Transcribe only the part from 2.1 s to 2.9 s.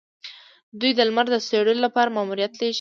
ماموریت لیږلی.